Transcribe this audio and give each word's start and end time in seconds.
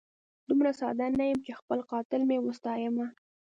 دومره 0.47 0.71
ساده 0.79 1.05
نه 1.19 1.23
یم 1.29 1.39
چي 1.45 1.51
خپل 1.59 1.79
قاتل 1.91 2.21
مي 2.29 2.37
وستایمه 2.41 3.07